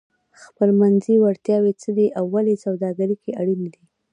[0.45, 3.83] خپلمنځي وړتیاوې څه دي او ولې سوداګري کې اړینې دي؟